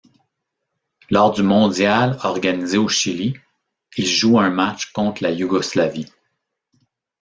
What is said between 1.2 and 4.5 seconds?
du mondial organisé au Chili, il joue un